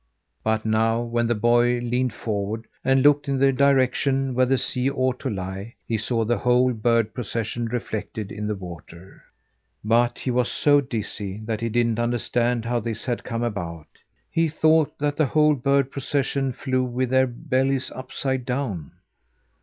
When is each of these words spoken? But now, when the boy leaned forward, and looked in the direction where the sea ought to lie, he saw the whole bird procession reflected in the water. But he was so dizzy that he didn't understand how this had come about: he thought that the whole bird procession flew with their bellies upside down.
But 0.43 0.65
now, 0.65 1.01
when 1.01 1.27
the 1.27 1.35
boy 1.35 1.77
leaned 1.77 2.11
forward, 2.11 2.65
and 2.83 3.03
looked 3.03 3.27
in 3.29 3.37
the 3.37 3.53
direction 3.53 4.33
where 4.33 4.47
the 4.47 4.57
sea 4.57 4.89
ought 4.89 5.19
to 5.19 5.29
lie, 5.29 5.75
he 5.87 5.95
saw 5.95 6.25
the 6.25 6.39
whole 6.39 6.73
bird 6.73 7.13
procession 7.13 7.67
reflected 7.67 8.31
in 8.31 8.47
the 8.47 8.55
water. 8.55 9.21
But 9.85 10.17
he 10.17 10.31
was 10.31 10.49
so 10.51 10.81
dizzy 10.81 11.37
that 11.45 11.61
he 11.61 11.69
didn't 11.69 11.99
understand 11.99 12.65
how 12.65 12.79
this 12.79 13.05
had 13.05 13.23
come 13.23 13.43
about: 13.43 13.85
he 14.31 14.49
thought 14.49 14.97
that 14.97 15.17
the 15.17 15.27
whole 15.27 15.53
bird 15.53 15.91
procession 15.91 16.51
flew 16.51 16.83
with 16.83 17.11
their 17.11 17.27
bellies 17.27 17.91
upside 17.91 18.43
down. 18.43 18.93